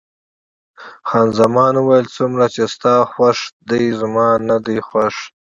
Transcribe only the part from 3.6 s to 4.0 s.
دی،